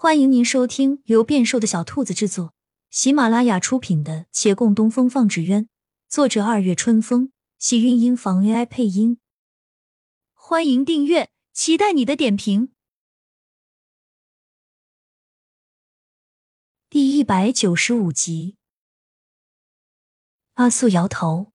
[0.00, 2.54] 欢迎您收听由变瘦的小兔子制作、
[2.88, 5.64] 喜马拉雅出品的《且共东风放纸鸢》，
[6.06, 9.18] 作者二月春风，喜韵音房 AI 配音。
[10.34, 12.72] 欢迎订阅，期待你的点评。
[16.88, 18.56] 第一百九十五集，
[20.54, 21.50] 阿素摇头：“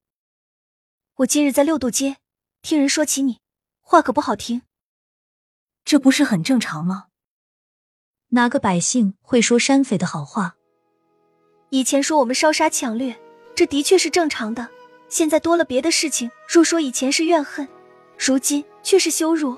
[1.16, 2.18] 我今日在六渡街
[2.60, 3.40] 听人说起你，
[3.80, 4.60] 话可不好听。
[5.82, 7.06] 这不是很正常吗？”
[8.34, 10.56] 哪个百姓会说山匪的好话？
[11.70, 13.16] 以前说我们烧杀抢掠，
[13.54, 14.66] 这的确是正常的。
[15.08, 17.68] 现在多了别的事情，若说以前是怨恨，
[18.18, 19.56] 如今却是羞辱。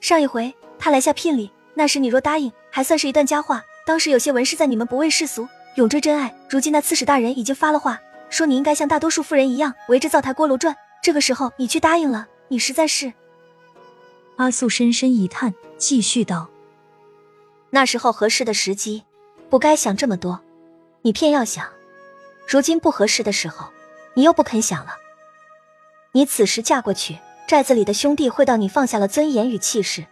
[0.00, 3.62] 上一回他来下聘礼，那时你若答应，还算是一段佳话。
[3.86, 5.46] 当时有些文士在你们不畏世俗，
[5.76, 6.36] 永追真爱。
[6.50, 10.74] 如今那刺史大人已经发了话，说你应该像大多数妇人一样，围着灶台锅炉转。
[11.00, 13.12] 这个时候你却答应了，你实在是……
[14.38, 16.50] 阿素深深一叹，继续道。
[17.74, 19.02] 那时候合适的时机，
[19.50, 20.38] 不该想这么多，
[21.02, 21.66] 你偏要想。
[22.46, 23.66] 如今不合适的时候，
[24.14, 24.94] 你又不肯想了。
[26.12, 30.06] 你此时嫁过去，寨子里的兄弟会到你放下了尊严与气势，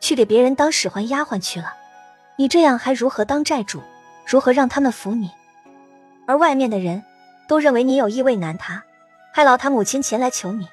[0.00, 1.72] 去给别人当使唤丫鬟去了。
[2.36, 3.80] 你这样还如何当寨主？
[4.26, 5.30] 如何让他们服你？
[6.26, 7.04] 而外面的人
[7.46, 8.82] 都认为你有意为难他，
[9.32, 10.66] 还劳他母亲前来求你，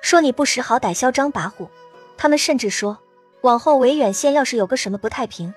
[0.00, 1.68] 说你不识好歹、嚣张跋扈。
[2.16, 2.96] 他们甚至说，
[3.42, 5.52] 往后维远县要是有个什么不太平。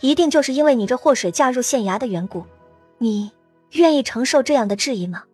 [0.00, 2.44] 一定就是因为你这祸水嫁入县衙的缘故，
[2.98, 3.32] 你
[3.72, 5.24] 愿意承受这样的质疑吗？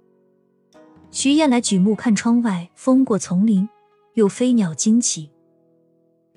[1.11, 3.69] 徐燕来举目看窗外，风过丛林，
[4.15, 5.31] 有飞鸟惊起。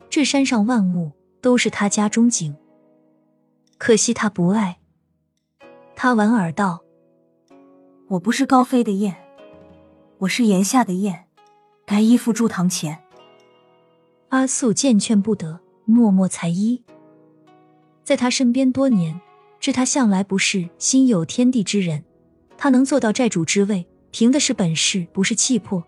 [0.09, 1.11] 这山上万物
[1.42, 2.56] 都是他家中景，
[3.78, 4.80] 可惜他不爱。
[5.95, 6.84] 他莞尔道
[8.09, 9.16] ：“我不是高飞的燕，
[10.19, 11.25] 我是檐下的燕，
[11.86, 13.00] 该依附朱堂前。”
[14.30, 16.84] 阿素见劝不得，默默裁衣。
[18.08, 19.19] 在他身边多年，
[19.59, 22.05] 知他向来不是心有天地之人。
[22.58, 25.83] 他能做到寨主之位，凭的是本事，不是气魄。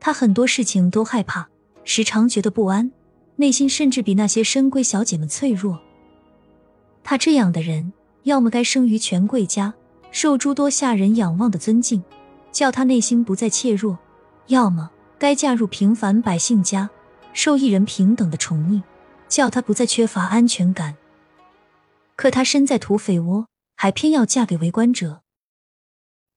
[0.00, 1.48] 他很多事情都害怕，
[1.84, 2.90] 时常觉得不安，
[3.36, 5.80] 内心甚至比那些深闺小姐们脆弱。
[7.04, 7.92] 他这样的人，
[8.24, 9.72] 要么该生于权贵家，
[10.10, 12.02] 受诸多下人仰望的尊敬，
[12.50, 13.96] 叫他内心不再怯弱；
[14.48, 16.90] 要么该嫁入平凡百姓家，
[17.32, 18.82] 受一人平等的宠溺，
[19.28, 20.96] 叫他不再缺乏安全感。
[22.20, 25.22] 可她身在土匪窝，还偏要嫁给为官者，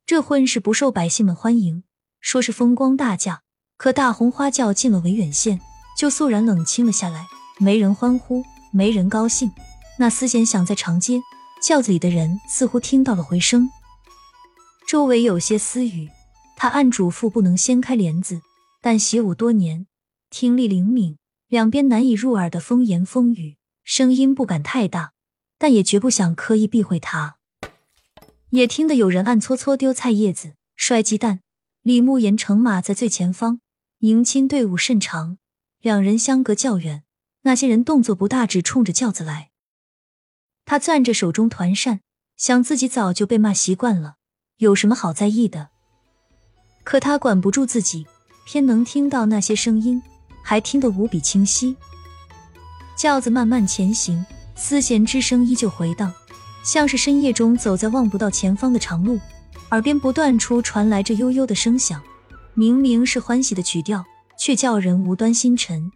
[0.05, 1.83] 这婚事不受百姓们欢迎，
[2.21, 3.41] 说是风光大嫁。
[3.75, 5.59] 可大红花轿进了维远县，
[5.97, 7.25] 就肃然冷清了下来，
[7.59, 9.51] 没人欢呼，没人高兴。
[9.99, 11.19] 那丝弦响在长街，
[11.61, 13.69] 轿子里的人似乎听到了回声。
[14.87, 16.09] 周围有些私语，
[16.55, 18.39] 他暗嘱咐不能掀开帘子，
[18.81, 19.87] 但习武多年，
[20.29, 21.17] 听力灵敏，
[21.49, 25.11] 两边难以入耳的风言风语，声音不敢太大。
[25.63, 27.37] 但也绝不想刻意避讳他。
[28.49, 31.39] 也听得有人暗搓搓丢菜叶子、摔鸡蛋。
[31.83, 33.61] 李慕言乘马在最前方，
[33.99, 35.37] 迎亲队伍甚长，
[35.79, 37.03] 两人相隔较远。
[37.43, 39.51] 那些人动作不大，只冲着轿子来。
[40.65, 42.01] 他攥着手中团扇，
[42.35, 44.15] 想自己早就被骂习惯了，
[44.57, 45.69] 有什么好在意的？
[46.83, 48.05] 可他管不住自己，
[48.45, 50.03] 偏能听到那些声音，
[50.43, 51.77] 还听得无比清晰。
[52.97, 54.25] 轿子慢慢前行。
[54.55, 56.13] 丝弦之声依旧回荡，
[56.63, 59.19] 像是深夜中走在望不到前方的长路，
[59.71, 62.01] 耳边不断出传来这悠悠的声响。
[62.53, 64.05] 明明是欢喜的曲调，
[64.37, 65.91] 却叫人无端心沉。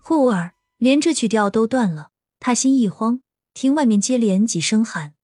[0.00, 2.10] 忽而连这曲调都断了，
[2.40, 3.20] 他心一慌，
[3.52, 5.14] 听外面接连几声喊：“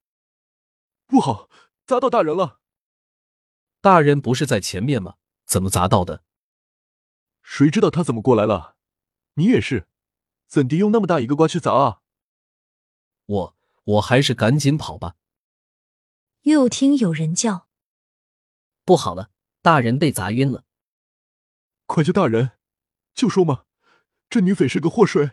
[1.09, 1.49] 不好，
[1.87, 2.59] 砸到大人了！”
[3.81, 5.15] 大人不是在前面吗？
[5.47, 6.23] 怎么砸到的？
[7.43, 8.77] 谁知道他怎么过来了？
[9.35, 9.89] 你也是，
[10.47, 12.01] 怎地用那么大一个瓜去砸啊？
[13.31, 15.15] 我我还是赶紧跑吧。
[16.43, 17.69] 又听有人叫
[18.85, 19.31] ：“不好了，
[19.63, 20.65] 大人被砸晕了！”
[21.87, 22.53] 快救大人！
[23.15, 23.65] 就说嘛，
[24.29, 25.33] 这女匪是个祸水。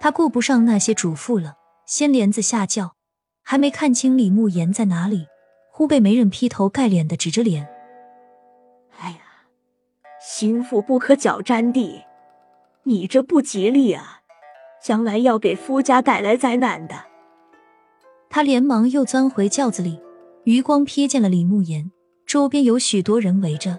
[0.00, 1.56] 他顾不上那些嘱咐了，
[1.86, 2.96] 掀帘子下轿，
[3.42, 5.26] 还没看清李慕言在哪里，
[5.70, 7.68] 忽被媒人劈头盖脸的指着脸
[8.98, 9.18] ：“哎呀，
[10.20, 12.04] 心腹不可脚沾地，
[12.84, 14.21] 你这不吉利啊！”
[14.82, 16.94] 将来要给夫家带来灾难的。
[18.28, 20.00] 他连忙又钻回轿子里，
[20.44, 21.92] 余光瞥见了李慕言，
[22.26, 23.78] 周边有许多人围着，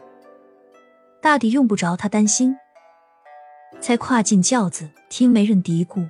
[1.21, 2.55] 大抵用不着他担心。
[3.81, 6.07] 才跨进轿子，听媒人嘀咕：“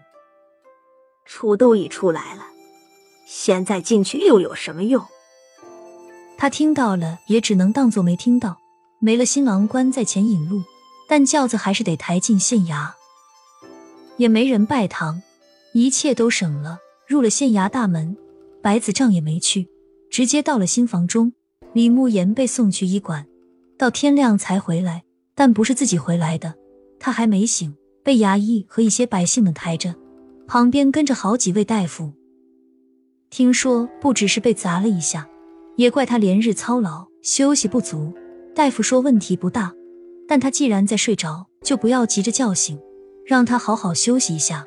[1.25, 2.44] 楚都已出来了，
[3.25, 5.04] 现在进去又有什么用？”
[6.38, 8.57] 他听到了，也只能当作没听到。
[9.00, 10.62] 没了新郎官在前引路，
[11.07, 12.92] 但轿子还是得抬进县衙。
[14.18, 15.21] 也没人拜堂，
[15.74, 16.80] 一切都省了。
[17.07, 18.15] 入了县衙大门，
[18.62, 19.68] 白子帐也没去，
[20.10, 21.33] 直接到了新房中。
[21.74, 23.25] 李慕言被送去医馆，
[23.77, 25.04] 到天亮才回来，
[25.36, 26.54] 但不是自己回来的，
[27.00, 29.95] 他还没醒，被衙役和一些百姓们抬着，
[30.48, 32.13] 旁边跟着好几位大夫。
[33.30, 35.27] 听说不只是被砸了一下，
[35.75, 38.13] 也怪他连日操劳，休息不足。
[38.56, 39.74] 大夫说问题不大，
[40.27, 42.80] 但他既然在睡着，就不要急着叫醒，
[43.25, 44.66] 让他好好休息一下。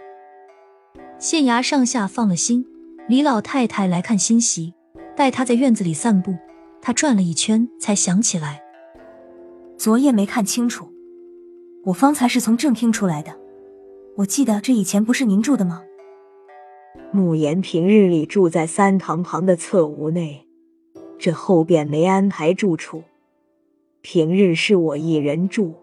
[1.18, 2.66] 县衙上下放了心，
[3.08, 4.74] 李老太太来看新媳，
[5.16, 6.36] 带她在院子里散步。
[6.82, 8.62] 他转了一圈，才想起来，
[9.76, 10.88] 昨夜没看清楚，
[11.86, 13.36] 我方才是从正厅出来的。
[14.18, 15.82] 我记得这以前不是您住的吗？
[17.10, 20.46] 慕言平日里住在三堂旁的侧屋内，
[21.18, 23.02] 这后边没安排住处。
[24.00, 25.74] 平日是我一人住，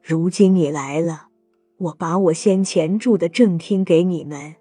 [0.00, 1.30] 如今你来了，
[1.82, 4.54] 我把我先前住的正厅给你们，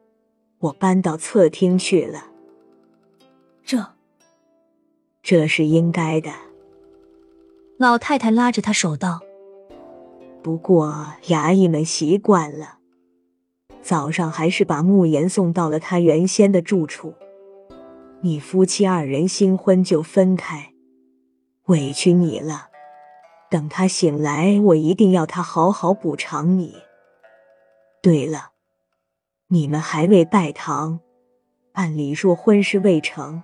[0.57, 2.31] 我搬到侧厅去了。
[3.63, 3.93] 这，
[5.21, 6.31] 这是应该的。
[7.77, 9.19] 老太太拉着他手道
[10.41, 12.79] ：“不过衙役们习惯了，
[13.83, 17.13] 早上还是把慕言送到了他原先的住处。
[18.21, 20.73] 你夫妻二人新婚就分开，
[21.65, 22.69] 委屈你了。”
[23.51, 26.77] 等他醒来，我一定要他好好补偿你。
[28.01, 28.53] 对了，
[29.49, 31.01] 你们还未拜堂，
[31.73, 33.43] 按理说婚事未成，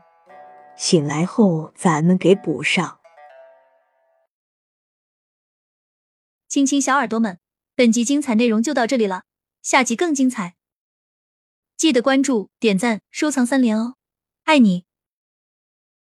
[0.76, 3.00] 醒来后咱们给补上。
[6.48, 7.40] 亲亲小耳朵们，
[7.76, 9.26] 本集精彩内容就到这里了，
[9.62, 10.56] 下集更精彩，
[11.76, 13.94] 记得关注、点赞、收藏三连哦，
[14.46, 14.87] 爱你！